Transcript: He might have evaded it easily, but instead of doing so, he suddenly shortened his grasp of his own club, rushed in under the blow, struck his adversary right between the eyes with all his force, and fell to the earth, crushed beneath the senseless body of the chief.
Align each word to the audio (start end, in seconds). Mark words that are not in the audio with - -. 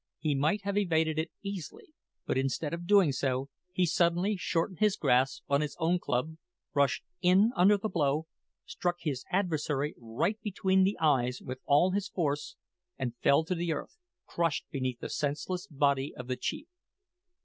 He 0.17 0.33
might 0.33 0.63
have 0.63 0.79
evaded 0.79 1.19
it 1.19 1.29
easily, 1.43 1.93
but 2.25 2.35
instead 2.35 2.73
of 2.73 2.87
doing 2.87 3.11
so, 3.11 3.49
he 3.71 3.85
suddenly 3.85 4.35
shortened 4.35 4.79
his 4.79 4.95
grasp 4.95 5.43
of 5.47 5.61
his 5.61 5.75
own 5.77 5.99
club, 5.99 6.37
rushed 6.73 7.03
in 7.21 7.51
under 7.55 7.77
the 7.77 7.87
blow, 7.87 8.25
struck 8.65 8.95
his 9.01 9.23
adversary 9.29 9.93
right 9.99 10.41
between 10.41 10.83
the 10.85 10.97
eyes 10.99 11.39
with 11.39 11.59
all 11.67 11.91
his 11.91 12.09
force, 12.09 12.55
and 12.97 13.15
fell 13.17 13.43
to 13.45 13.53
the 13.53 13.73
earth, 13.73 13.95
crushed 14.25 14.65
beneath 14.71 14.99
the 15.01 15.07
senseless 15.09 15.67
body 15.67 16.15
of 16.15 16.25
the 16.25 16.35
chief. 16.35 16.65